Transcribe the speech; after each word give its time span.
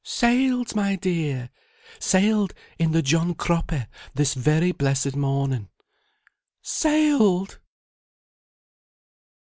"Sailed, 0.03 0.75
my 0.75 0.95
dear! 0.95 1.51
sailed 1.99 2.55
in 2.79 2.91
the 2.91 3.03
John 3.03 3.35
Cropper 3.35 3.87
this 4.15 4.33
very 4.33 4.71
blessed 4.71 5.15
morning." 5.15 5.69
"Sailed!" 6.63 7.59